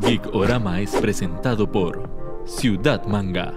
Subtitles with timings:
[0.00, 2.10] Geek Orama es presentado por
[2.46, 3.54] Ciudad Manga.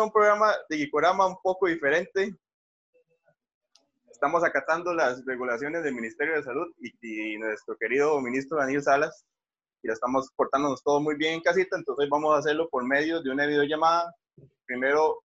[0.00, 2.34] A un programa de Gicorama un poco diferente.
[4.10, 9.26] Estamos acatando las regulaciones del Ministerio de Salud y, y nuestro querido ministro Daniel Salas.
[9.82, 13.22] Y la estamos portándonos todo muy bien en casita, entonces vamos a hacerlo por medio
[13.22, 14.14] de una videollamada.
[14.66, 15.22] Primero,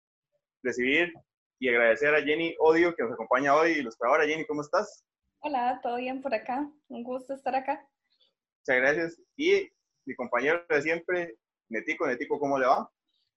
[0.63, 1.13] recibir
[1.59, 4.25] y agradecer a Jenny Odio que nos acompaña hoy, ilustradora.
[4.25, 5.03] Jenny, ¿cómo estás?
[5.39, 6.67] Hola, ¿todo bien por acá?
[6.87, 7.87] Un gusto estar acá.
[8.59, 9.21] Muchas gracias.
[9.35, 9.69] Y
[10.05, 11.37] mi compañero de siempre,
[11.69, 12.07] Netico.
[12.07, 12.89] Netico, ¿cómo le va?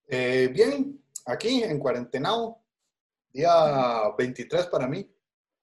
[0.09, 2.63] Eh, bien, aquí en cuarentenado,
[3.31, 5.11] día 23 para mí.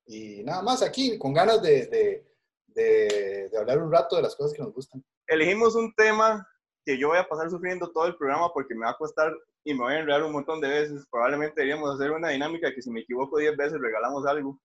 [0.06, 2.28] Y nada más aquí, con ganas de, de,
[2.68, 5.04] de, de, hablar un rato de las cosas que nos gustan.
[5.28, 6.46] Elegimos un tema
[6.86, 9.32] que yo voy a pasar sufriendo todo el programa porque me va a costar
[9.64, 11.08] y me voy a enredar un montón de veces.
[11.10, 14.60] Probablemente deberíamos hacer una dinámica que si me equivoco 10 veces regalamos algo.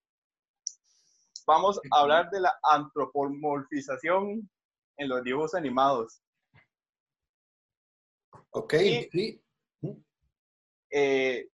[1.47, 4.51] Vamos a hablar de la antropomorfización
[4.97, 6.21] en los dibujos animados.
[8.51, 9.43] Ok, Y- sí.
[10.91, 11.49] Eh,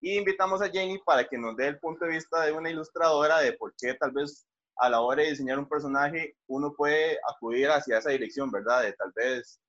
[0.00, 3.40] y invitamos a Jenny para que nos dé el punto de vista de una ilustradora
[3.40, 7.68] de por qué tal vez a la hora de diseñar un personaje uno puede acudir
[7.68, 8.82] hacia esa dirección, ¿verdad?
[8.82, 9.60] De tal vez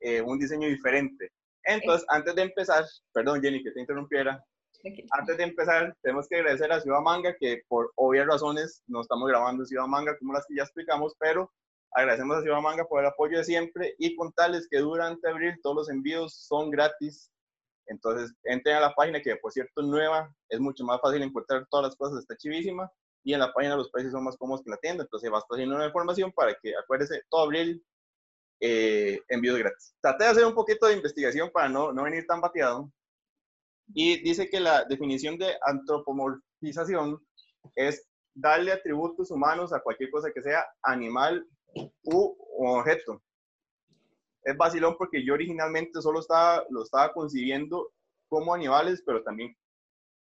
[0.00, 1.30] eh, un diseño diferente.
[1.64, 4.42] Entonces, antes de empezar, perdón Jenny que te interrumpiera,
[5.10, 9.28] antes de empezar tenemos que agradecer a Ciudad Manga que por obvias razones no estamos
[9.28, 11.52] grabando Ciudad Manga como las que ya explicamos, pero
[11.92, 15.76] agradecemos a Ciudad Manga por el apoyo de siempre y contarles que durante abril todos
[15.76, 17.30] los envíos son gratis
[17.88, 21.66] entonces, entren a la página que, por cierto, es nueva, es mucho más fácil encontrar
[21.70, 22.90] todas las cosas, está chivísima.
[23.24, 25.02] Y en la página los precios son más cómodos que en la tienda.
[25.04, 27.84] Entonces, basta haciendo una información para que, acuérdese, todo abril,
[28.60, 29.94] eh, envíos gratis.
[30.00, 32.90] Traté de hacer un poquito de investigación para no, no venir tan bateado.
[33.94, 37.20] Y dice que la definición de antropomorfización
[37.74, 41.46] es darle atributos humanos a cualquier cosa que sea animal
[42.02, 43.22] u objeto
[44.48, 47.92] es vacilón porque yo originalmente solo estaba, lo estaba concibiendo
[48.28, 49.54] como animales, pero también,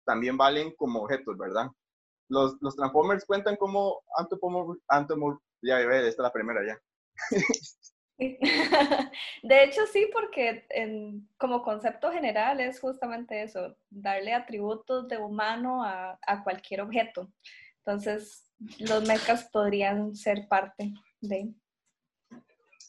[0.06, 1.68] también valen como objetos, ¿verdad?
[2.30, 6.78] Los, los Transformers cuentan como antropomor, antropomor, ya, ya, esta es la primera ya.
[9.44, 15.84] De hecho, sí, porque en- como concepto general es justamente eso, darle atributos de humano
[15.84, 17.32] a, a cualquier objeto.
[17.86, 21.54] Entonces, los mechas podrían ser parte de...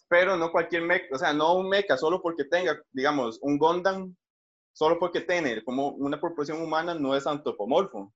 [0.08, 4.16] Pero no cualquier mecha, o sea, no un mecha solo porque tenga, digamos, un Gundam,
[4.72, 8.12] solo porque tiene como una proporción humana, no es antropomorfo,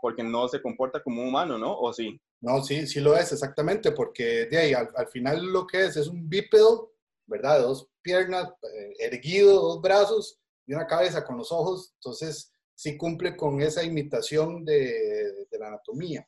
[0.00, 1.78] porque no se comporta como un humano, ¿no?
[1.78, 2.20] ¿O sí?
[2.40, 5.96] No, sí, sí lo es, exactamente, porque de ahí, al, al final lo que es
[5.96, 6.92] es un bípedo,
[7.26, 7.60] ¿verdad?
[7.60, 11.92] Dos piernas, eh, erguido, dos brazos y una cabeza con los ojos.
[11.96, 16.26] Entonces, sí cumple con esa imitación de, de la anatomía,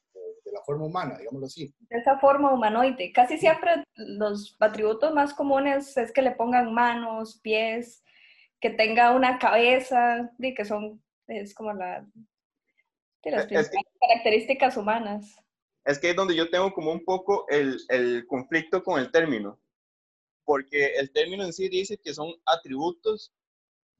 [0.62, 1.74] la forma humana, digámoslo así.
[1.90, 3.12] de esa forma humanoide.
[3.12, 8.02] Casi siempre los atributos más comunes es que le pongan manos, pies,
[8.60, 12.06] que tenga una cabeza, y que son, es como la,
[13.24, 15.36] de las Es que- características humanas.
[15.84, 19.58] es que es donde yo tengo como un poco el, el conflicto con el término,
[20.44, 23.32] porque el término en sí dice que son atributos.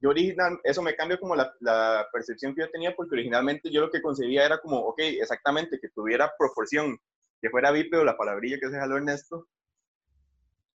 [0.02, 3.80] Yo original, eso me cambia como la, la percepción que yo tenía, porque originalmente yo
[3.82, 6.98] lo que concebía era como, ok, exactamente, que tuviera proporción,
[7.40, 9.46] que fuera bípedo, la palabrilla que se jaló Ernesto,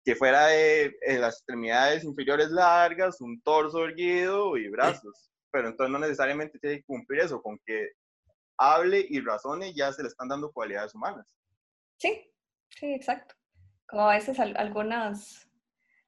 [0.06, 5.30] que fuera de, de las extremidades inferiores largas, un torso erguido y brazos.
[5.52, 7.90] Pero entonces no necesariamente tiene que cumplir eso, con que
[8.58, 11.28] hable y razone ya se le están dando cualidades humanas.
[11.98, 12.32] Sí,
[12.70, 13.36] sí, exacto.
[13.88, 15.47] Como a veces al- algunas,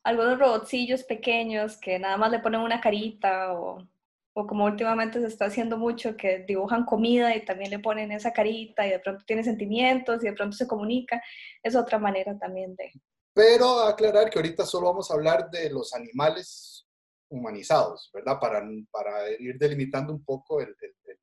[0.04, 3.88] algunos robotcillos pequeños que nada más le ponen una carita o,
[4.34, 8.32] o como últimamente se está haciendo mucho que dibujan comida y también le ponen esa
[8.34, 11.22] carita y de pronto tiene sentimientos y de pronto se comunica.
[11.64, 12.92] Es otra manera también de...
[13.34, 16.88] Pero aclarar que ahorita solo vamos a hablar de los animales
[17.30, 18.40] humanizados, ¿verdad?
[18.40, 21.20] Para, para ir delimitando un poco el, el- el-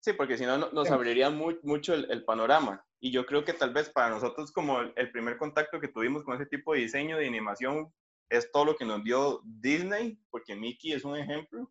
[0.00, 2.84] Sí, porque si no no- nos abriría mu- mucho el, el panorama.
[3.00, 6.34] Y yo creo que tal vez para nosotros como el primer contacto que tuvimos con
[6.34, 7.92] ese tipo de diseño de animación
[8.28, 11.70] es todo lo que nos dio Disney, porque Mickey es un ejemplo,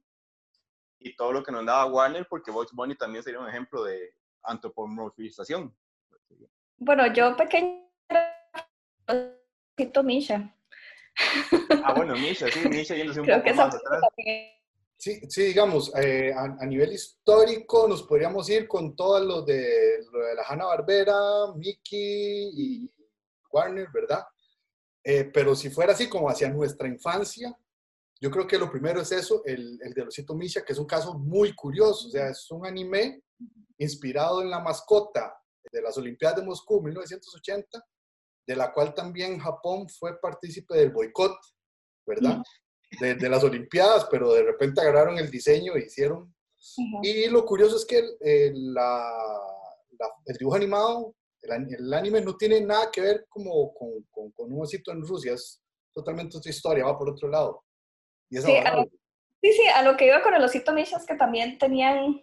[1.00, 4.14] y todo lo que nos daba Warner, porque Bugs Bunny también sería un ejemplo de
[4.44, 5.76] antropomorfización.
[6.78, 7.88] Bueno, yo pequeña,
[10.04, 10.56] Misha.
[11.84, 14.02] Ah, bueno, Misha, sí, Misha yéndose un Creo poco que esa más atrás.
[14.98, 20.06] Sí, sí, digamos, eh, a, a nivel histórico nos podríamos ir con todo lo de,
[20.12, 21.16] lo de la Hanna-Barbera,
[21.56, 22.92] Mickey y
[23.52, 24.24] Warner, ¿verdad?
[25.04, 27.58] Eh, pero si fuera así como hacia nuestra infancia,
[28.20, 30.86] yo creo que lo primero es eso, el, el de Osito Misha, que es un
[30.86, 33.24] caso muy curioso, o sea, es un anime
[33.80, 35.36] inspirado en la mascota
[35.72, 37.84] de las Olimpiadas de Moscú 1980,
[38.48, 41.36] de la cual también Japón fue partícipe del boicot,
[42.06, 42.44] ¿verdad?
[43.00, 46.24] De, de las Olimpiadas, pero de repente agarraron el diseño e hicieron.
[46.78, 47.00] Ujú.
[47.04, 49.48] Y lo curioso es que el, el- la-
[49.98, 54.32] la- el dibujo animado, el, el anime no tiene nada que ver como con, con,
[54.32, 55.62] con un osito en Rusia, es
[55.94, 57.64] totalmente otra historia, va por otro lado.
[58.30, 58.92] Y es Sí, adorable.
[59.42, 62.22] Sí, sí, a lo que iba con el osito Misha es que también tenían,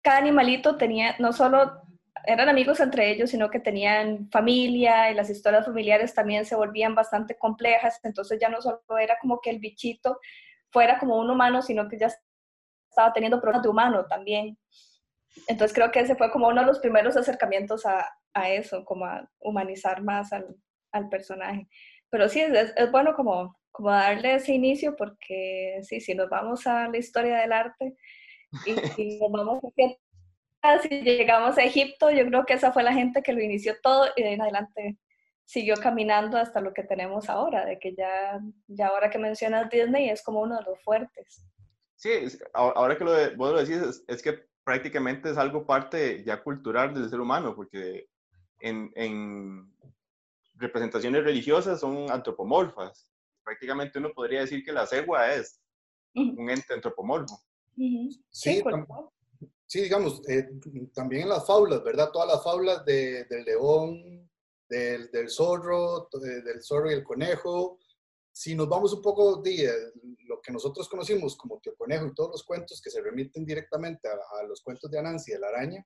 [0.00, 1.82] cada animalito tenía, no solo
[2.24, 6.94] eran amigos entre ellos, sino que tenían familia y las historias familiares también se volvían
[6.94, 10.20] bastante complejas, entonces ya no solo era como que el bichito
[10.70, 12.12] fuera como un humano, sino que ya
[12.88, 14.58] estaba teniendo problemas de humano también.
[15.48, 19.04] Entonces creo que ese fue como uno de los primeros acercamientos a, a eso, como
[19.06, 20.46] a humanizar más al,
[20.92, 21.68] al personaje.
[22.10, 26.66] Pero sí, es, es bueno como, como darle ese inicio porque sí, si nos vamos
[26.66, 27.94] a la historia del arte
[28.64, 28.72] y,
[29.02, 29.96] y nos vamos hacia
[30.62, 33.74] atrás y llegamos a Egipto, yo creo que esa fue la gente que lo inició
[33.82, 34.96] todo y de ahí en adelante
[35.44, 40.08] siguió caminando hasta lo que tenemos ahora, de que ya, ya ahora que mencionas Disney
[40.10, 41.46] es como uno de los fuertes.
[41.94, 42.10] Sí,
[42.52, 46.24] a- ahora que lo de- vos lo decís, es, es que prácticamente es algo parte
[46.24, 48.08] ya cultural del ser humano, porque
[48.58, 49.72] en, en
[50.56, 53.08] representaciones religiosas son antropomorfas.
[53.44, 55.60] Prácticamente uno podría decir que la cegua es
[56.36, 57.38] un ente antropomorfo.
[58.28, 58.60] Sí,
[59.68, 60.48] Sí, digamos, eh,
[60.94, 62.10] también en las fábulas, ¿verdad?
[62.12, 64.28] Todas las fábulas de- del león,
[64.68, 67.78] del, del zorro, eh, del zorro y el conejo.
[68.36, 69.72] Si nos vamos un poco de eh,
[70.26, 74.10] lo que nosotros conocimos como Tío Conejo y todos los cuentos que se remiten directamente
[74.10, 75.82] a, los cuentos de Anansi de la araña,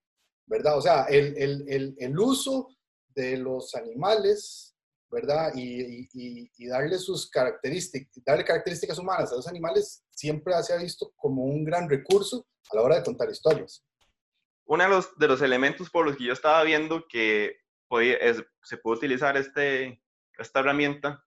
[0.46, 0.76] ¿verdad?
[0.76, 2.76] O sea, el, el, el, uso
[3.14, 4.76] de los animales,
[5.08, 5.52] ¿verdad?
[5.54, 11.12] Y, y, darle sus características, darle características humanas a los animales siempre se ha visto
[11.14, 13.86] como un gran recurso a la hora de contar historias.
[14.64, 17.58] Uno de los, de los elementos por los que yo estaba viendo que
[18.64, 20.02] se puede utilizar este,
[20.36, 21.24] esta herramienta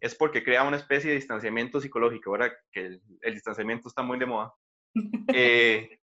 [0.00, 4.26] es porque crea una especie de distanciamiento psicológico, ahora que el, distanciamiento está muy de
[4.26, 4.52] moda.
[5.34, 5.98] Eh,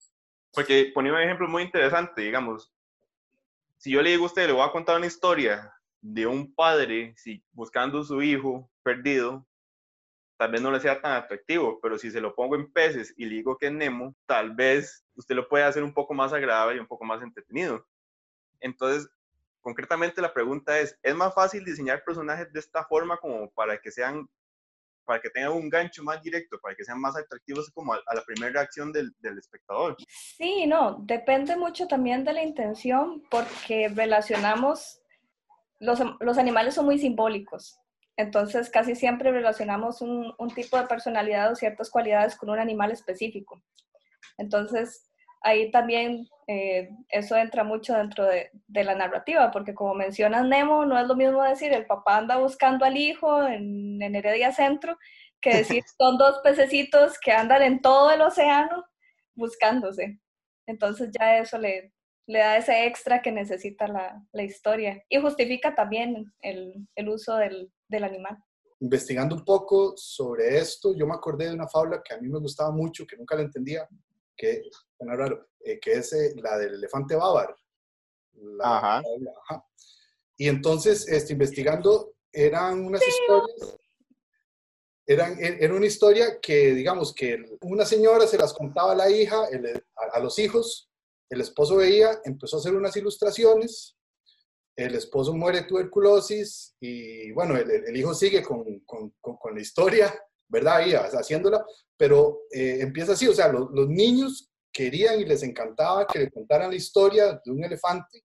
[0.54, 2.74] porque ponía un ejemplo muy interesante, digamos,
[3.78, 7.14] si yo le digo a usted, le voy a contar una historia de un padre
[7.18, 9.46] si, buscando su hijo perdido,
[10.38, 13.26] tal vez no le sea tan atractivo, pero si se lo pongo en peces y
[13.26, 16.78] le digo que es Nemo, tal vez usted lo puede hacer un poco más agradable
[16.78, 17.86] y un poco más entretenido.
[18.60, 19.10] Entonces,
[19.62, 23.92] concretamente la pregunta es, ¿es más fácil diseñar personajes de esta forma como para que
[23.92, 24.28] sean,
[25.06, 28.16] para que tengan un gancho más directo, para que sean más atractivos como a, a
[28.16, 29.96] la primera reacción del, espectador?
[30.08, 35.02] Sí, no, depende mucho también de la intención porque relacionamos,
[35.80, 36.00] los,
[36.38, 37.80] animales son muy simbólicos,
[38.18, 43.62] entonces casi siempre relacionamos un tipo de personalidad o ciertas cualidades con un animal específico.
[44.38, 45.09] Entonces
[45.42, 50.86] ahí también eh, eso entra mucho dentro de, de la narrativa, porque como mencionas Nemo,
[50.86, 54.98] no es lo mismo decir el papá anda buscando al hijo en, en Heredia Centro
[55.42, 58.86] que decir son dos pececitos que andan en todo el océano
[59.36, 60.20] buscándose.
[60.66, 61.94] Entonces ya eso le,
[62.28, 67.36] le da ese extra que necesita la, la historia y justifica también el, el uso
[67.36, 68.38] del, del, animal.
[68.80, 72.40] Investigando un poco sobre esto, yo me acordé de una fábula que a mí me
[72.40, 73.88] gustaba mucho, que nunca la entendía,
[74.38, 74.62] que,
[75.00, 77.56] bueno, raro, eh, que es eh, la del elefante bávar.
[78.34, 79.02] La ajá.
[79.48, 79.66] Ajá.
[80.38, 83.80] Y entonces, este, investigando, eran unas historias
[85.10, 89.48] eran, era una historia que, digamos, que una señora se las contaba a la hija,
[89.52, 89.66] el,
[89.96, 90.92] a, a, los hijos,
[91.32, 93.98] el esposo veía, empezó a hacer unas ilustraciones,
[94.76, 99.56] el esposo muere de tuberculosis y, bueno, el, el hijo sigue con, con, con, con,
[99.56, 100.14] la historia,
[100.48, 100.78] ¿verdad?
[100.78, 101.66] Ahí haciéndola,
[101.98, 106.32] pero eh, empieza así, o sea, los, los, niños querían y les encantaba que le
[106.32, 108.24] contaran la historia de un elefante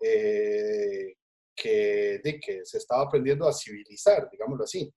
[0.00, 1.14] eh,
[1.54, 4.92] que, de, que se estaba aprendiendo a civilizar, digámoslo así.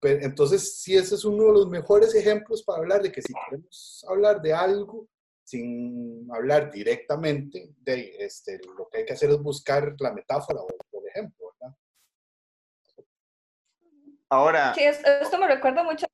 [0.00, 3.32] Pero, entonces, sí, ese es uno de los mejores ejemplos para hablar de que si
[3.32, 5.08] queremos hablar de algo
[5.42, 10.68] sin hablar directamente, de, este, lo que hay que hacer es buscar la metáfora o
[10.68, 11.76] el ejemplo, ¿verdad?
[14.28, 14.74] Ahora...
[14.74, 16.06] Sí, esto me recuerda mucho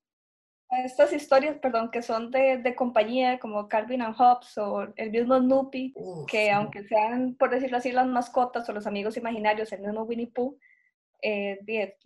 [0.83, 5.37] estas historias, perdón, que son de, de compañía, como Calvin and Hobbes o el mismo
[5.37, 9.81] Snoopy, Uf, que aunque sean, por decirlo así, las mascotas o los amigos imaginarios, el
[9.81, 10.57] mismo Winnie Pooh,
[11.21, 11.59] eh,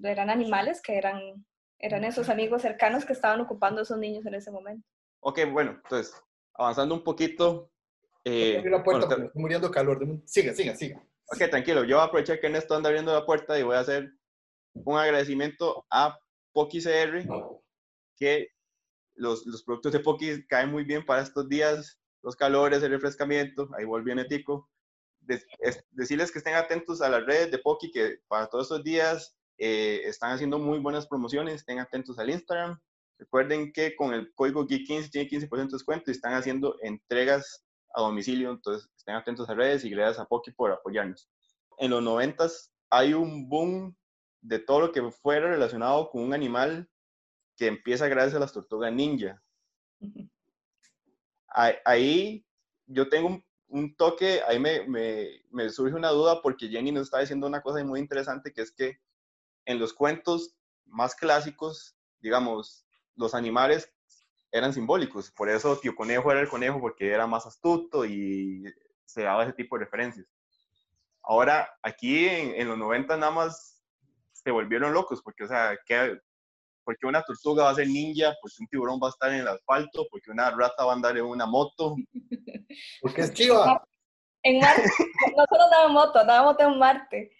[0.03, 1.45] eran animales que eran
[1.79, 4.85] eran esos amigos cercanos que estaban ocupando a esos niños en ese momento.
[5.21, 6.13] Ok, bueno, entonces,
[6.53, 7.71] avanzando un poquito.
[8.25, 10.05] Eh, la puerta bueno, estoy muriendo calor.
[10.25, 11.01] Siga, siga, siga.
[11.31, 11.85] Ok, tranquilo.
[11.85, 14.11] Yo voy a aprovechar que Ernesto anda abriendo la puerta y voy a hacer
[14.73, 16.19] un agradecimiento a
[16.51, 17.25] Poki CR,
[18.17, 18.49] que
[19.15, 23.69] los, los productos de Poki caen muy bien para estos días, los calores, el refrescamiento.
[23.77, 24.69] Ahí volvió Netico.
[25.21, 28.83] De- es- decirles que estén atentos a las redes de Poki, que para todos estos
[28.83, 31.55] días eh, están haciendo muy buenas promociones.
[31.55, 32.79] Estén atentos al Instagram.
[33.17, 38.01] Recuerden que con el código GEEK15 tiene 15% de descuento y están haciendo entregas a
[38.01, 38.51] domicilio.
[38.51, 41.29] Entonces, estén atentos a redes y gracias a Poki por apoyarnos.
[41.77, 42.47] En los 90
[42.89, 43.95] hay un boom
[44.41, 46.89] de todo lo que fuera relacionado con un animal
[47.59, 49.43] que empieza gracias a las tortugas ninja.
[51.83, 52.45] Ahí,
[52.85, 57.03] yo tengo un, un toque, ahí me, me- me surge una duda porque Jenny nos
[57.03, 59.01] está diciendo una cosa muy interesante que es que
[59.65, 62.85] en los cuentos más clásicos, digamos,
[63.15, 63.91] los animales
[64.51, 68.63] eran simbólicos, por eso Tío Conejo era el conejo porque era más astuto y
[69.05, 70.27] se daba ese tipo de referencias.
[71.21, 73.83] Ahora, aquí en, en los 90 nada más
[74.31, 76.19] se volvieron locos, porque, o sea, ¿qué,
[76.83, 78.35] ¿por qué una tortuga va a ser ninja?
[78.41, 80.07] ¿Por qué un tiburón va a estar en el asfalto?
[80.09, 81.95] ¿Por qué una rata va a andar en una moto?
[83.01, 83.83] Porque es chiva.
[84.43, 84.83] En Marte,
[85.35, 87.31] no solo andaba en moto, en moto en Marte.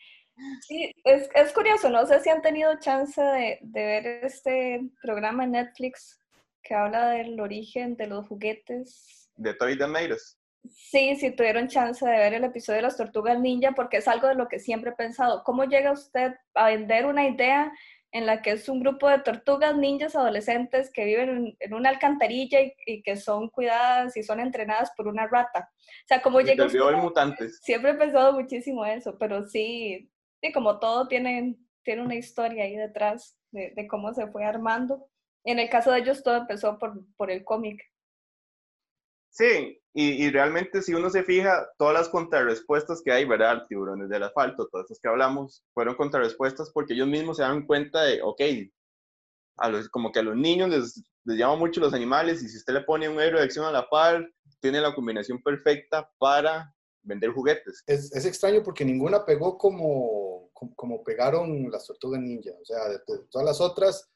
[0.67, 5.43] Sí, es, es curioso, no sé si han tenido chance de, de ver este programa
[5.43, 6.19] en Netflix
[6.63, 9.29] que habla del origen de los juguetes.
[9.36, 9.77] De Toy
[10.12, 10.38] Us.
[10.67, 14.27] Sí, si tuvieron chance de ver el episodio de las tortugas ninja, porque es algo
[14.27, 15.43] de lo que siempre he pensado.
[15.43, 17.72] ¿Cómo llega usted a vender una idea
[18.11, 21.89] en la que es un grupo de tortugas ninjas adolescentes que viven en, en una
[21.89, 25.69] alcantarilla y, y que son cuidadas y son entrenadas por una rata?
[25.79, 27.59] O sea, ¿cómo Y llega mutantes.
[27.61, 30.09] Siempre he pensado muchísimo eso, pero sí,
[30.41, 35.07] sí como todo tiene, tiene una historia ahí detrás de, de cómo se fue armando.
[35.43, 37.81] En el caso de ellos todo empezó por, por el cómic.
[39.29, 43.65] Sí, y, y realmente si uno se fija, todas las contrarrespuestas que hay, ¿verdad?
[43.67, 48.03] Tiburones del asfalto, todas estas que hablamos, fueron contrarrespuestas porque ellos mismos se dan cuenta
[48.03, 48.41] de, ok,
[49.59, 52.74] a los, como que a los niños les, llaman mucho los animales y si usted
[52.74, 54.27] le pone un héroe de acción a la par,
[54.62, 57.83] tiene la combinación perfecta para vender juguetes.
[57.86, 62.51] Es, extraño porque ninguna pegó como, como, pegaron las tortugas ninja.
[62.59, 64.09] O sea, de todas las otras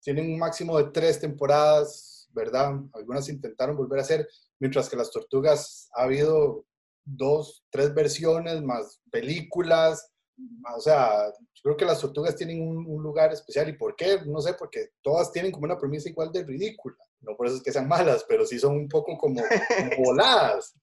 [0.00, 2.74] tienen un máximo de tres temporadas, ¿verdad?
[2.92, 4.28] Algunas intentaron volver a hacer,
[4.58, 6.64] mientras que las tortugas ha habido
[7.04, 10.10] dos, tres versiones, más películas.
[10.36, 13.68] más- O sea, yo creo que las tortugas tienen un, un lugar especial.
[13.68, 14.20] ¿Y por qué?
[14.26, 16.96] No sé, porque todas tienen como una premisa igual de ridícula.
[17.20, 20.74] No por eso es que sean malas, pero sí son un poco como, como voladas.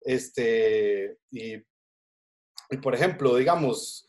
[0.00, 1.54] Este, y,
[2.70, 4.06] y por ejemplo, digamos,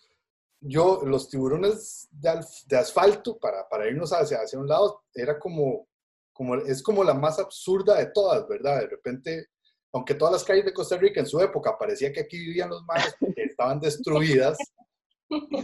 [0.62, 5.88] yo, los tiburones de, de asfalto, para, para irnos hacia, hacia un lado, era como,
[6.36, 8.82] como, es como la más absurda de todas, ¿verdad?
[8.82, 9.48] De repente,
[9.94, 12.84] aunque todas las calles de Costa Rica en su época parecía que aquí vivían los
[12.84, 14.58] mares porque estaban destruidas,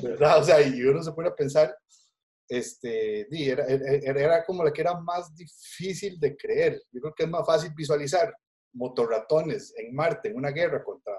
[0.02, 0.40] ¿verdad?
[0.40, 1.76] O sea, y uno se pone a pensar,
[2.48, 6.82] este, era, era, era como la que era más difícil de creer.
[6.90, 8.34] Yo creo que es más fácil visualizar
[8.74, 11.14] motorratones en Marte en una guerra contra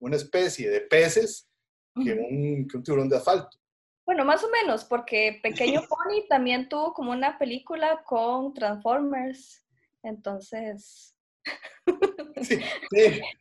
[0.00, 1.46] una especie de peces
[1.94, 3.58] que un, que un tiburón de asfalto.
[4.06, 9.64] Bueno, más o menos, porque Pequeño Pony también tuvo como una película con Transformers.
[10.02, 11.16] Entonces,
[12.42, 12.58] Sí,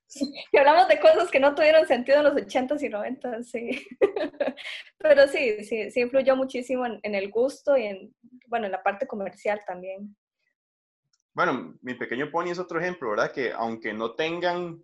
[0.07, 0.31] sí.
[0.51, 3.87] que hablamos de cosas que no tuvieron sentido en los 80s y 90s, sí.
[4.97, 8.15] Pero sí, sí, sí influyó muchísimo en, en el gusto y en,
[8.47, 10.15] bueno, en la parte comercial también.
[11.33, 13.31] Bueno, mi pequeño pony es otro ejemplo, ¿verdad?
[13.31, 14.83] Que aunque no tengan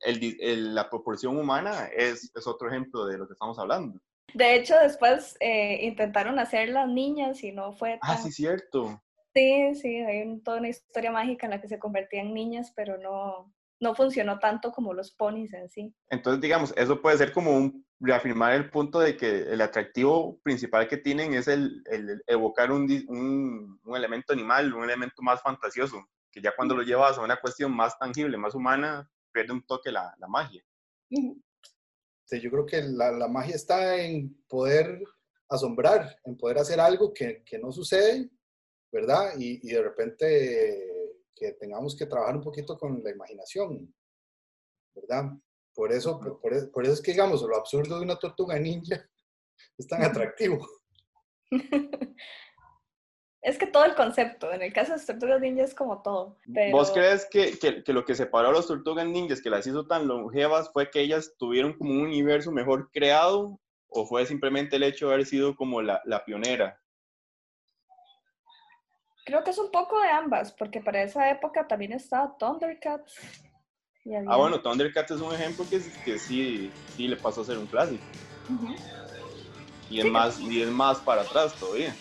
[0.00, 3.98] el- la proporción humana, es, es otro ejemplo de lo que estamos hablando.
[4.34, 8.22] De hecho, después eh, intentaron hacer las niñas y no fue Ah, tan...
[8.24, 9.02] sí, cierto.
[9.34, 12.72] Sí, sí, hay un- toda una historia mágica en la que se convertían en niñas,
[12.74, 15.94] pero no, no funcionó tanto como los ponis en sí.
[16.10, 20.86] Entonces, digamos, eso puede ser como un, reafirmar el punto de que el atractivo principal
[20.88, 26.08] que tienen es el, el evocar un, un, un elemento animal, un elemento más fantasioso,
[26.30, 29.90] que ya cuando lo llevas a una cuestión más tangible, más humana, pierde un toque
[29.90, 30.62] la, la magia.
[32.28, 35.02] Sí, yo creo que la, la magia está en poder
[35.48, 38.28] asombrar, en poder hacer algo que, que no sucede,
[38.92, 39.32] ¿verdad?
[39.38, 40.98] Y, y de repente
[41.34, 43.94] que tengamos que trabajar un poquito con la imaginación,
[44.94, 45.30] ¿verdad?
[45.74, 48.58] Por eso, por, por eso, por eso es que, digamos, lo absurdo de una tortuga
[48.58, 49.08] ninja
[49.78, 50.68] es tan atractivo.
[53.40, 56.36] Es que todo el concepto, en el caso de las tortugas ninja es como todo.
[56.52, 56.76] Pero...
[56.76, 59.86] ¿Vos crees que, que, que lo que separó a las tortugas ninjas, que las hizo
[59.86, 63.60] tan longevas, fue que ellas tuvieron como un universo mejor creado?
[63.88, 66.80] ¿O fue simplemente el hecho de haber sido como la, la pionera?
[69.24, 73.14] Creo que es un poco de ambas, porque para esa época también estaba Thundercats.
[74.26, 77.66] Ah, bueno, Thundercats es un ejemplo que, que sí, sí le pasó a ser un
[77.66, 78.02] clásico.
[79.90, 81.94] y, es más, y es más para atrás todavía.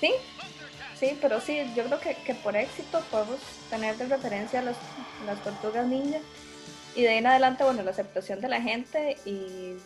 [0.00, 0.12] Sí,
[0.98, 3.38] sí, pero sí, yo creo que, que por éxito podemos
[3.70, 4.76] tener de referencia a las,
[5.26, 6.18] las tortugas ninja.
[6.94, 9.76] Y de ahí en adelante, bueno, la aceptación de la gente y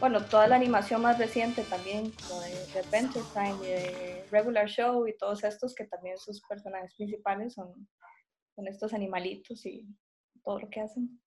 [0.00, 5.06] bueno, toda la animación más reciente también, como de, Adventure Time y de Regular Show
[5.08, 7.88] y todos estos que también sus personajes principales son,
[8.54, 9.86] son estos animalitos y
[10.44, 11.20] todo lo que hacen.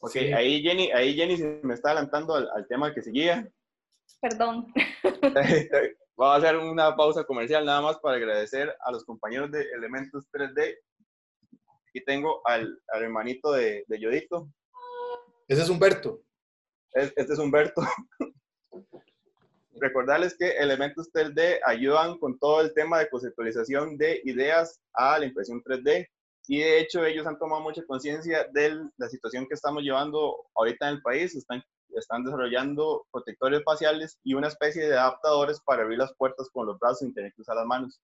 [0.00, 3.50] Ok, ahí, Jenny, ahí Jenny se me está adelantando al, tema que seguía.
[4.20, 4.72] Perdón.
[6.16, 10.26] Voy a hacer una pausa comercial nada más para agradecer a los compañeros de Elementos
[10.32, 10.76] 3D.
[11.88, 14.48] Aquí tengo al, al hermanito de, de Yodito.
[15.48, 16.22] Ese es Humberto.
[16.92, 17.82] Este es Humberto.
[19.80, 25.26] Recordarles que Elementos 3D ayudan con todo el tema de conceptualización de ideas a la
[25.26, 26.06] impresión 3D.
[26.48, 30.88] Y de hecho ellos han tomado mucha conciencia de la situación que estamos llevando ahorita
[30.88, 31.34] en el país.
[31.34, 31.62] Están,
[31.94, 36.78] están desarrollando protectores faciales y una especie de adaptadores para abrir las puertas con los
[36.78, 38.00] brazos sin tener que usar las manos.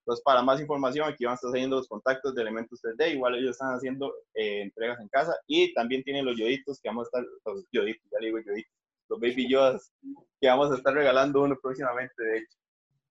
[0.00, 3.12] Entonces, para más información, aquí van a estar haciendo los contactos de elementos 3D.
[3.12, 7.06] Igual ellos están haciendo eh, entregas en casa y también tienen los yoditos que vamos
[7.06, 8.72] a estar, los yoditos, ya digo yoditos,
[9.08, 9.92] los baby yodas
[10.40, 12.56] que vamos a estar regalando uno próximamente, de hecho.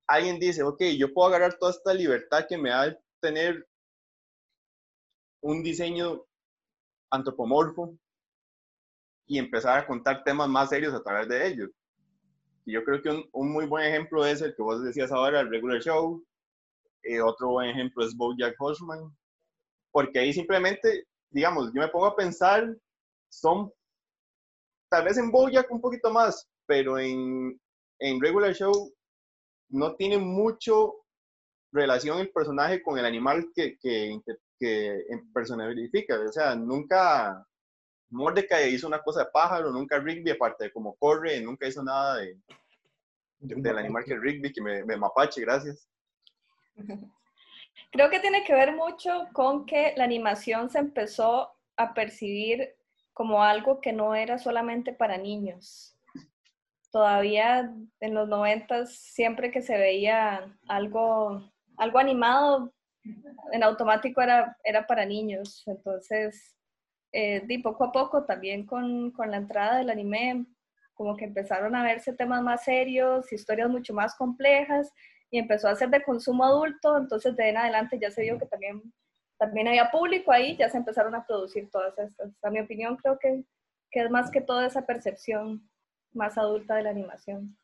[0.08, 3.68] Alguien dice, ok, yo puedo agarrar toda esta libertad que me da tener
[5.42, 6.26] un diseño
[7.12, 7.98] antropomorfo
[9.30, 11.70] y empezar a contar temas más serios a través de ellos.
[12.66, 15.40] Y yo creo que un, un muy buen ejemplo es el que vos decías ahora,
[15.40, 16.26] el regular show,
[17.04, 19.16] eh, otro buen ejemplo es Bojack Horseman,
[19.92, 22.76] porque ahí simplemente, digamos, yo me pongo a pensar,
[23.32, 23.72] son
[24.90, 27.62] tal vez en Bojack un poquito más, pero en,
[28.00, 28.92] en Regular Show
[29.70, 30.96] no tiene mucho
[31.72, 34.20] relación el personaje con el animal que, que,
[34.60, 36.20] que personifica.
[36.20, 37.46] O sea, nunca
[38.10, 42.18] Mordecai hizo una cosa de pájaro, nunca Rigby, aparte de como corre, nunca hizo nada
[42.18, 42.38] de,
[43.40, 45.88] del animal que Rigby, que me, me mapache, gracias.
[47.92, 52.76] Creo que tiene que ver mucho con que la animación se empezó a percibir
[53.14, 55.96] como algo que no era solamente para niños.
[56.92, 62.74] Todavía en los noventas, siempre que se veía algo, algo animado,
[63.52, 65.64] en automático era, era para niños.
[65.68, 66.59] Entonces,
[67.12, 70.46] eh, poco a poco, también con, con la entrada del anime,
[70.94, 74.92] como que empezaron a verse temas más serios, historias mucho más complejas,
[75.32, 78.46] y empezó a ser de consumo adulto, entonces de en adelante ya se vio que
[78.46, 78.82] también,
[79.38, 82.32] también había público ahí, ya se empezaron a producir todas estas.
[82.42, 83.44] A mi opinión creo que,
[83.92, 85.70] que es más que toda esa percepción
[86.14, 87.58] más adulta de la animación.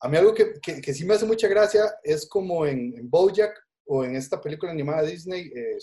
[0.00, 3.52] A mí algo que, que, sí me hace mucha gracia es como en, en Bojack
[3.86, 5.78] o en esta película animada de Disney, eh,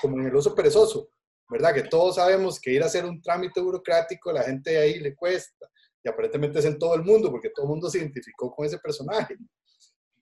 [0.00, 1.10] como en El oso perezoso,
[1.50, 1.74] ¿verdad?
[1.74, 5.66] Que todos sabemos que ir a hacer un trámite burocrático, la gente ahí le cuesta.
[6.02, 8.78] Y aparentemente es en todo el mundo, porque todo el mundo se identificó con ese
[8.78, 9.36] personaje.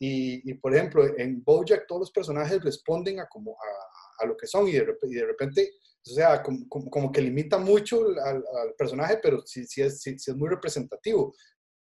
[0.00, 4.46] Y, por ejemplo, en Bojack todos los personajes responden a, como a, a lo que
[4.46, 5.72] son y de, de repente,
[6.06, 8.44] o sea, como, como, que limita mucho al,
[8.76, 11.34] personaje, pero sí, sí, es, sí, es muy representativo.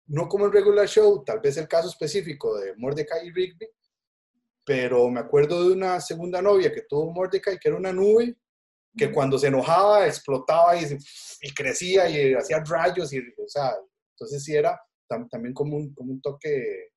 [0.07, 3.69] No como en regular show, tal vez el caso específico de Mordecai y Rigby,
[4.65, 8.37] pero me acuerdo de una segunda novia que tuvo Mordecai, que era una nube,
[8.97, 10.85] que cuando se enojaba explotaba y,
[11.43, 13.75] y crecía y hacía rayos, y, o sea,
[14.15, 16.91] entonces sí era también como un, como un toque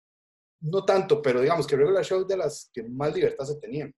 [0.61, 3.93] no tanto, pero digamos que regular show de las que más libertad se tenían.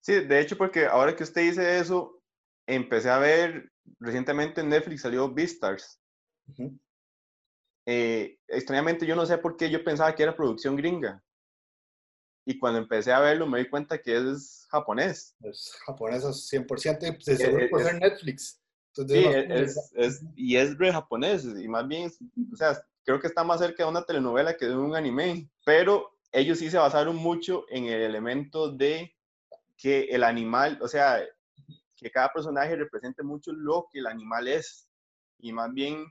[0.00, 2.22] Sí, de hecho, porque ahora que usted dice eso,
[2.66, 6.00] empecé a ver, recientemente en Netflix salió Beastars.
[7.86, 11.22] Eh, extrañamente yo no sé por qué yo pensaba que era producción gringa.
[12.48, 15.34] Y cuando empecé a verlo me di cuenta que es japonés.
[15.42, 18.60] Es japonés 100% y seguro por ser Netflix.
[18.94, 21.44] sí, es, es, y es re japonés.
[21.44, 22.10] Y más bien,
[22.52, 26.16] o sea, creo que está más cerca de una telenovela que de un anime, pero
[26.32, 29.12] ellos sí se basaron mucho en el elemento de
[29.76, 31.20] que el animal, o sea,
[31.96, 34.88] que cada personaje represente mucho lo que el animal es.
[35.38, 36.06] Y más bien,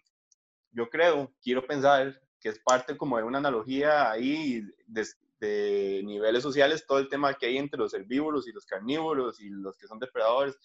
[0.72, 5.06] yo creo, quiero pensar que es parte como de una analogía ahí de,
[5.40, 9.50] de niveles sociales, todo el tema que hay entre los herbívoros y los carnívoros y
[9.50, 10.58] los que son depredadores.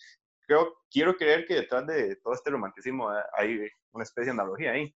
[0.47, 4.95] Creo, quiero creer que detrás de todo este romanticismo hay una especie de analogía ahí.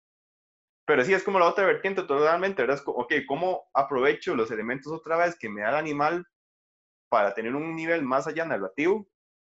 [0.85, 2.77] Pero sí es como la otra vertiente totalmente, ¿verdad?
[2.77, 6.25] Es como, ok, ¿cómo aprovecho los elementos otra vez que me da el animal
[7.09, 9.07] para tener un nivel más allá narrativo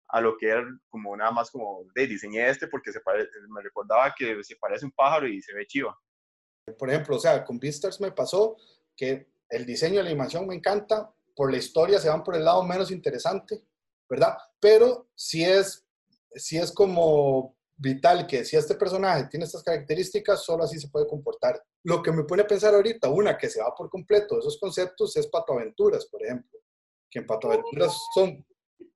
[0.09, 2.99] a lo que era como nada más como de diseñé este porque se
[3.49, 5.97] me recordaba que se parece un pájaro y se ve chiva.
[6.77, 8.57] Por ejemplo, o sea, con Beastars me pasó
[8.95, 12.43] que el diseño de la animación me encanta, por la historia se van por el
[12.43, 13.63] lado menos interesante,
[14.09, 14.37] ¿verdad?
[14.59, 15.85] Pero si es,
[16.35, 21.07] si es como vital que si este personaje tiene estas características, solo así se puede
[21.07, 21.63] comportar.
[21.83, 24.59] Lo que me pone a pensar ahorita, una que se va por completo de esos
[24.59, 26.59] conceptos es patoaventuras, por ejemplo,
[27.09, 28.45] que en patoaventuras son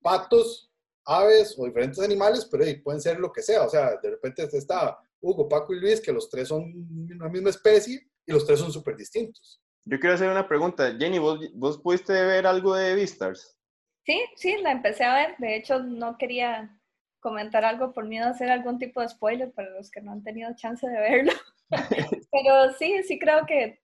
[0.02, 0.70] patos,
[1.06, 3.64] aves o diferentes animales, pero pueden ser lo que sea.
[3.64, 6.64] O sea, de repente está Hugo, Paco y Luis, que los tres son
[7.10, 9.63] una misma especie y los tres son súper distintos.
[9.86, 10.96] Yo quiero hacer una pregunta.
[10.98, 13.58] Jenny, ¿vos, ¿vos pudiste ver algo de Beastars?
[14.06, 15.36] Sí, sí, la empecé a ver.
[15.38, 16.78] De hecho, no quería
[17.20, 20.24] comentar algo por miedo a hacer algún tipo de spoiler para los que no han
[20.24, 21.34] tenido chance de verlo.
[22.32, 23.82] Pero sí, sí creo que,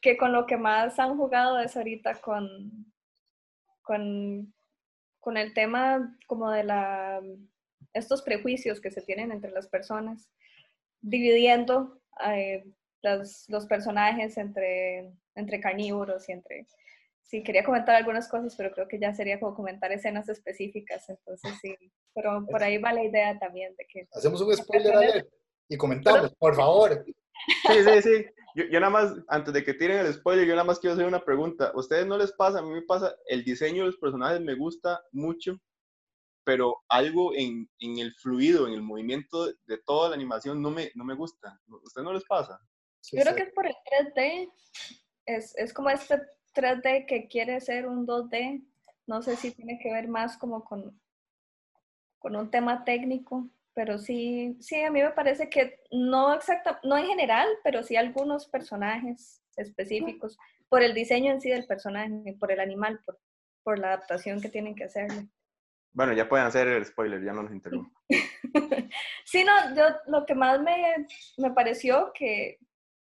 [0.00, 2.92] que con lo que más han jugado es ahorita con,
[3.82, 4.54] con,
[5.18, 7.20] con el tema como de la,
[7.92, 10.30] estos prejuicios que se tienen entre las personas,
[11.00, 12.64] dividiendo eh,
[13.02, 16.66] los, los, personajes entre, entre carnívoros y entre...
[17.22, 21.52] Sí, quería comentar algunas cosas, pero creo que ya sería como comentar escenas específicas, entonces
[21.62, 21.76] sí,
[22.12, 24.08] pero por ahí va la idea también de que...
[24.12, 25.28] Hacemos un spoiler
[25.68, 27.04] y comentamos, por favor.
[27.06, 28.26] Sí, sí, sí.
[28.56, 31.06] Yo, yo, nada más, antes de que tiren el spoiler, yo nada más quiero hacer
[31.06, 31.68] una pregunta.
[31.68, 32.58] ¿A ustedes no les pasa?
[32.58, 35.56] A mí me pasa, el diseño de los personajes me gusta mucho,
[36.44, 40.90] pero algo en, en el fluido, en el movimiento de toda la animación no me,
[40.94, 41.48] no me gusta.
[41.48, 42.60] ¿A ustedes no les pasa?
[43.00, 44.52] Sí, yo creo que es por el 3D.
[45.26, 46.20] Es, es como este
[46.54, 48.64] 3D que quiere ser un 2D.
[49.06, 51.00] No sé si tiene que ver más como con,
[52.18, 56.96] con un tema técnico, pero sí, sí, a mí me parece que no exacta, no
[56.96, 62.52] en general, pero sí algunos personajes específicos, por el diseño en sí del personaje, por
[62.52, 63.18] el animal, por,
[63.62, 65.28] por la adaptación que tienen que hacerle.
[65.92, 67.90] Bueno, ya pueden hacer el spoiler, ya no nos interrumpo.
[69.24, 71.06] sí, no, yo lo que más me,
[71.38, 72.58] me pareció que,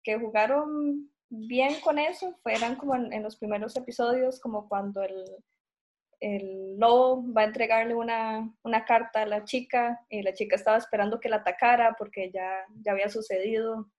[0.05, 5.25] que jugaron bien con eso fueran como en, los primeros episodios, como cuando el,
[6.21, 10.77] el lobo va a entregarle una, una, carta a la chica y la chica estaba
[10.77, 13.90] esperando que la atacara porque ya, ya había sucedido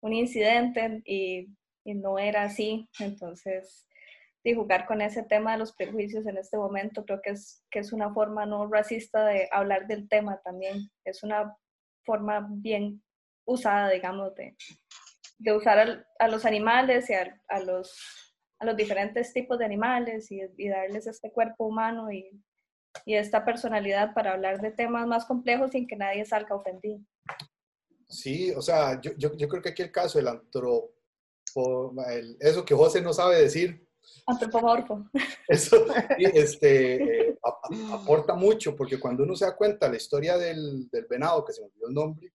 [0.00, 1.48] un incidente y,
[1.84, 2.88] y no era así.
[2.98, 3.86] Entonces,
[4.44, 7.80] de jugar con ese tema de los prejuicios en este momento creo que es, que
[7.80, 10.90] es una forma no racista de hablar del tema también.
[11.04, 11.54] Es una
[12.04, 13.02] forma bien
[13.44, 14.56] usada, digamos, de,
[15.38, 17.96] de usar a, a los animales y a, a, los,
[18.58, 22.28] a los diferentes tipos de animales y, y darles este cuerpo humano y,
[23.06, 27.00] y, esta personalidad para hablar de temas más complejos sin que nadie salga ofendido.
[28.08, 30.92] Sí, o sea, yo, yo, yo creo que aquí el caso del antropo,
[32.08, 33.86] el, eso que José no sabe decir.
[34.26, 35.04] Antropomorfo.
[35.48, 35.84] Eso
[36.18, 37.38] este, eh,
[37.92, 41.60] aporta mucho, porque cuando uno se da cuenta la historia del, del venado, que se
[41.60, 42.32] me olvidó el nombre,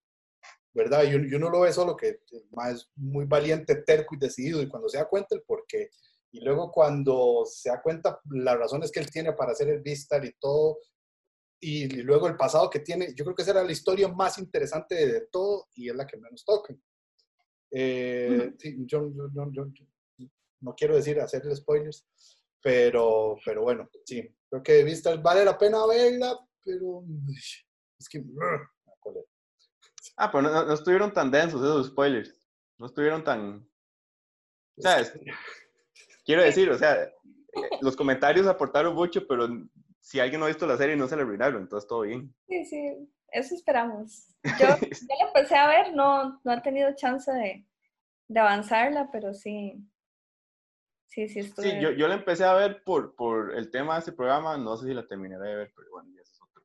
[0.74, 1.04] ¿verdad?
[1.04, 4.68] Y uno, y uno, lo ve solo que es muy valiente, terco y decidido, y
[4.68, 5.90] cuando se da cuenta el por qué,
[6.32, 10.26] y luego cuando se da cuenta las razones que él tiene para hacer el Vistar
[10.26, 10.80] y todo,
[11.60, 14.38] y, y, luego el pasado que tiene, yo creo que esa era la historia más
[14.38, 16.76] interesante de, de todo y es la que menos toca.
[17.72, 18.58] Eh, mm.
[18.60, 20.28] sí, yo, yo, yo, yo,
[20.62, 22.06] no quiero decir hacerle spoilers,
[22.62, 27.04] pero, pero bueno, sí, creo que Vistar vale la pena verla, pero
[28.00, 28.24] es que...
[30.15, 32.36] Ah, pero no, no, estuvieron tan densos esos spoilers.
[32.78, 33.67] No estuvieron tan.
[34.78, 35.13] O sea, es...
[36.26, 37.10] quiero decir, o sea,
[37.82, 39.47] los comentarios aportaron mucho, pero
[39.99, 42.34] si alguien no ha visto la serie no se le arruinaron, entonces todo bien.
[42.47, 44.28] Sí, sí, eso esperamos.
[44.60, 47.65] Yo ya la empecé a ver, no, no he tenido chance de,
[48.28, 49.82] de avanzarla, pero sí.
[51.08, 51.69] Sí, sí, estuve...
[51.69, 54.76] sí yo, yo la empecé a ver por, por el tema de este programa, no
[54.78, 56.63] sé si la terminaré de ver, pero bueno, ya es otro.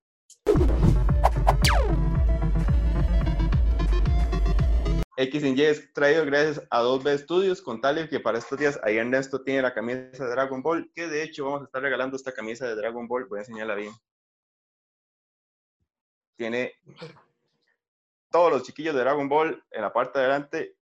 [5.21, 8.99] X Y es traído gracias a 2B Studios, con tal que para estos días ahí
[8.99, 12.31] Ernesto tiene la camisa de Dragon Ball, que de hecho vamos a estar regalando esta
[12.31, 13.93] camisa de Dragon Ball, voy a enseñarla bien.
[16.37, 16.73] Tiene
[18.31, 20.77] todos los chiquillos de Dragon Ball en la parte de adelante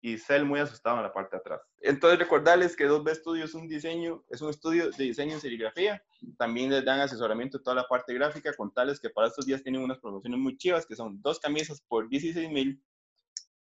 [0.00, 1.60] y Cell muy asustado en la parte de atrás.
[1.80, 6.00] Entonces recordarles que 2B Studios es un diseño, es un estudio de diseño en serigrafía,
[6.38, 9.64] también les dan asesoramiento en toda la parte gráfica, con tales que para estos días
[9.64, 12.80] tienen unas promociones muy chivas, que son dos camisas por 16 mil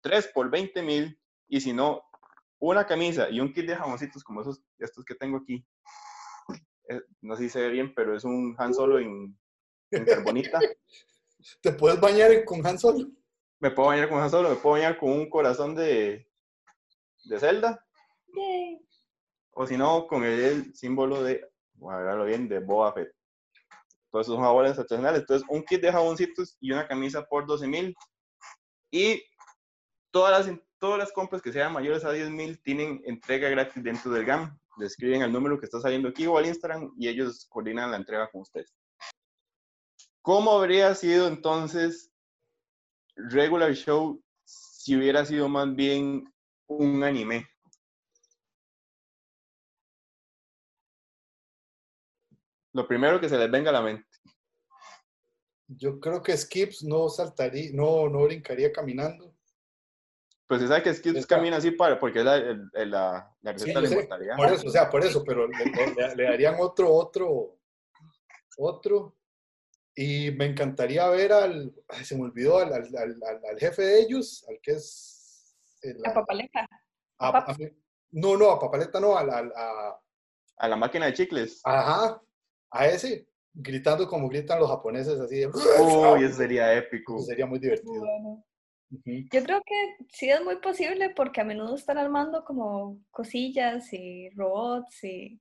[0.03, 2.03] 3 por 20 mil, y si no,
[2.59, 5.65] una camisa y un kit de jamoncitos como esos, estos que tengo aquí.
[6.89, 9.37] Eh, no sé si se ve bien, pero es un Han Solo en,
[9.91, 10.61] en carbonita.
[11.63, 13.09] ¿Te puedes bañar con Han Solo?
[13.59, 16.29] Me puedo bañar con Han Solo, me puedo bañar con un corazón de,
[17.25, 17.85] de Zelda.
[18.35, 18.81] Yay.
[19.53, 23.13] O si no, con el, el símbolo de, verlo bien, de Boba Fett.
[24.11, 25.21] Todos esos son jabones artesanales.
[25.21, 27.97] Entonces, un kit de jaboncitos y una camisa por 12 mil.
[28.91, 29.23] Y
[30.17, 34.25] todas las, todas las compras que sean mayores a 10.000 tienen entrega gratis dentro del
[34.25, 34.59] GAM.
[34.79, 37.99] Le escriben al número que está saliendo aquí o al Instagram y ellos coordinan la
[37.99, 38.75] entrega con ustedes.
[40.23, 42.11] ¿Cómo habría sido entonces
[43.15, 46.25] regular show si hubiera sido más bien
[46.67, 47.47] un anime?
[52.73, 54.09] Lo primero que se les venga a la mente.
[55.69, 59.36] Yo creo que Skips no saltaría, no, no brincaría caminando.
[60.49, 61.37] Pues se sabe que Skips Está.
[61.37, 63.81] camina así para, porque es la, el- el- la, la Sí, receta
[64.19, 67.59] de la por eso, o sea, por eso, pero le, le- le darían otro, otro,
[68.59, 69.17] otro.
[69.95, 74.45] Y me encantaría ver al, ay, se me olvidó, al, al- al- jefe de ellos,
[74.49, 75.57] al que es...
[75.83, 76.13] el- a-
[77.19, 77.57] Pap- a-
[78.13, 79.99] no, no, a Papaleta no, al, al- a,
[80.59, 81.61] A la máquina de chicles.
[81.65, 82.23] ajá,
[82.71, 85.47] a ese, gritando como gritan los japoneses, así de...
[85.49, 87.17] Uy, eso sería épico.
[87.17, 88.01] Eso sería muy divertido.
[88.01, 88.45] Bueno.
[88.89, 94.31] Yo creo que sí es muy posible porque a menudo están armando como cosillas y
[94.31, 95.41] robots y,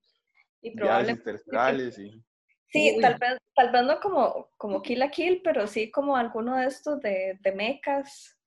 [0.61, 1.35] y probablemente...
[1.99, 2.23] y...
[2.69, 3.01] Sí, Uy.
[3.01, 6.65] tal vez, tal vez no como, como Kill la Kill, pero sí como alguno de
[6.65, 8.37] estos de, de mechas.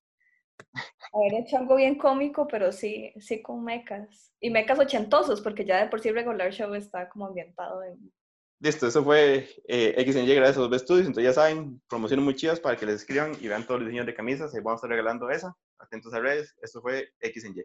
[1.13, 4.35] Haber hecho algo bien cómico, pero sí, sí con mechas.
[4.41, 8.13] Y mechas ochentosos, porque ya de por sí Regular Show está como ambientado en...
[8.61, 11.07] Listo, eso fue eh, XNY gracias a los estudios.
[11.07, 14.07] Entonces ya saben, promociones muy chidas para que les escriban y vean todos los diseños
[14.07, 14.53] de camisas.
[14.53, 15.57] Ahí vamos a estar regalando esa.
[15.79, 16.57] Atentos a redes.
[16.61, 17.65] Esto fue XNY.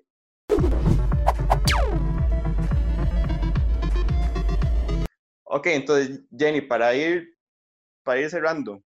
[5.45, 7.37] Ok, entonces Jenny, para ir,
[8.03, 8.83] para ir cerrando,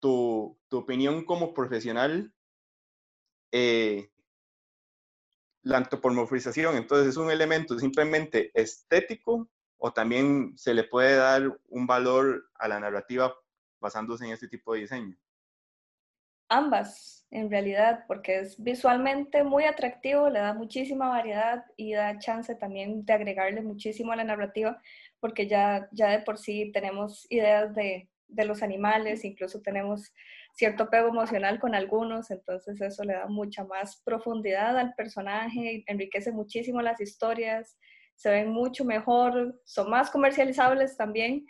[0.00, 2.32] tu, tu opinión como profesional,
[3.50, 4.08] eh,
[5.62, 9.48] la antropomorfización, entonces es un elemento simplemente estético
[9.84, 13.34] o también se le puede dar un valor a la narrativa
[13.80, 15.16] basándose en este tipo de diseño.
[16.48, 22.54] Ambas, en realidad, porque es visualmente muy atractivo, le da muchísima variedad y da chance
[22.54, 24.80] también de agregarle muchísimo a la narrativa,
[25.18, 30.12] porque ya, ya de por sí tenemos ideas de, de los animales, incluso tenemos
[30.54, 36.30] cierto apego emocional con algunos, entonces eso le da mucha más profundidad al personaje, enriquece
[36.30, 37.76] muchísimo las historias,
[38.22, 41.44] se ven mucho mejor, son más comercializables también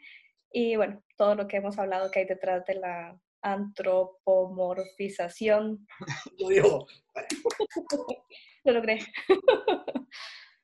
[0.50, 5.86] y bueno, todo lo que hemos hablado que hay detrás de la antropomorfización.
[6.38, 6.86] Lo dijo.
[8.64, 9.00] Lo logré.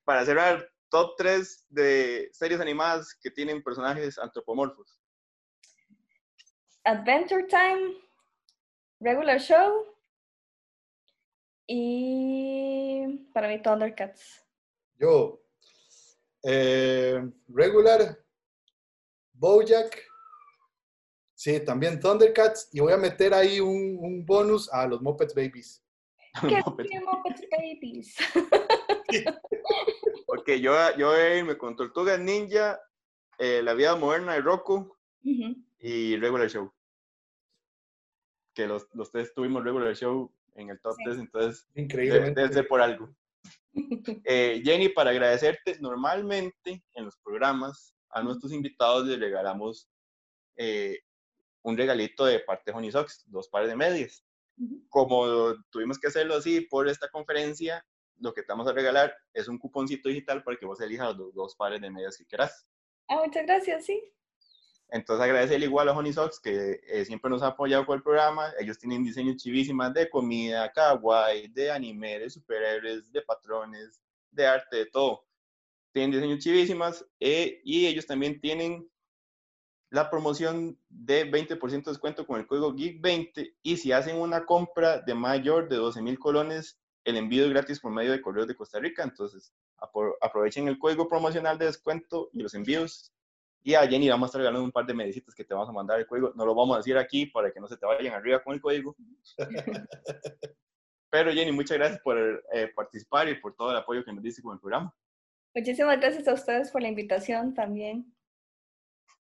[0.04, 4.98] Para cerrar, top 3 de series animadas que tienen personajes antropomorfos.
[6.84, 7.96] Adventure Time,
[9.00, 9.84] Regular Show
[11.66, 14.42] y para mí Thundercats.
[14.98, 15.42] Yo,
[16.42, 18.18] eh, regular,
[19.32, 20.04] Bojack,
[21.34, 25.84] sí, también Thundercats, y voy a meter ahí un, un bonus a los Muppets Babies.
[26.40, 28.16] ¡Qué Muppets Babies!
[30.30, 32.78] Ok, yo, yo voy a irme con Tortugas Ninja,
[33.38, 35.56] eh, La Vida Moderna de Rocco Ujú.
[35.78, 36.70] y Regular Show.
[38.54, 41.04] Que los, los tres tuvimos Regular Show en el top Sí.
[41.04, 42.40] 3, entonces de- Increíblemente.
[42.42, 43.08] debe ser por algo.
[44.24, 49.88] Eh, Jenny, para agradecerte, normalmente en los programas a nuestros invitados les regalamos
[50.56, 50.98] eh,
[51.62, 54.24] un regalito de parte de Honey Socks, dos pares de medias.
[54.88, 57.86] Como tuvimos que hacerlo así por esta conferencia,
[58.18, 61.32] lo que te vamos a regalar es un cuponcito digital para que vos elijas los
[61.34, 62.66] dos pares de medias que quieras.
[63.08, 64.02] Ah, muchas gracias, sí.
[64.90, 68.52] Entonces agradecerle igual a Honey Socks que eh, siempre nos ha apoyado con el programa.
[68.58, 74.76] Ellos tienen diseños chivísimas de comida, kawaii, de anime, de superhéroes, de patrones, de arte,
[74.78, 75.24] de todo.
[75.92, 78.88] Tienen diseños chivísimas eh, y ellos también tienen
[79.90, 85.00] la promoción de 20% de descuento con el código GEEK20 y si hacen una compra
[85.00, 88.54] de mayor de 12 mil colones, el envío es gratis por medio de correos de
[88.54, 89.02] Costa Rica.
[89.02, 93.12] Entonces apro- aprovechen el código promocional de descuento y los envíos
[93.62, 95.72] y a Jenny vamos a estar regalando un par de medicitas que te vamos a
[95.72, 96.32] mandar el código.
[96.34, 98.60] No lo vamos a decir aquí para que no se te vayan arriba con el
[98.60, 98.96] código.
[101.10, 102.18] Pero Jenny, muchas gracias por
[102.52, 104.94] eh, participar y por todo el apoyo que nos diste con el programa.
[105.54, 108.14] Muchísimas gracias a ustedes por la invitación también.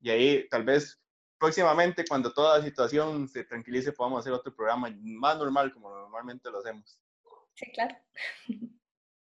[0.00, 1.02] Y ahí tal vez
[1.38, 6.50] próximamente, cuando toda la situación se tranquilice, podamos hacer otro programa más normal como normalmente
[6.50, 7.00] lo hacemos.
[7.54, 7.96] Sí, claro.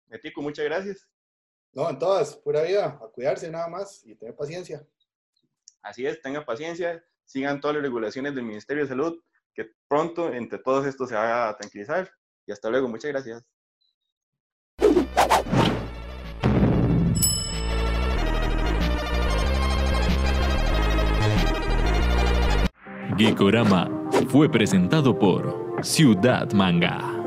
[0.06, 1.08] Metico, muchas gracias.
[1.76, 4.82] No, en todas, pura vida, a cuidarse nada más y tener paciencia.
[5.82, 10.58] Así es, tengan paciencia, sigan todas las regulaciones del Ministerio de Salud, que pronto entre
[10.58, 12.10] todos esto se va a tranquilizar.
[12.46, 13.44] Y hasta luego, muchas gracias.
[23.18, 27.25] Geekorama fue presentado por Ciudad Manga.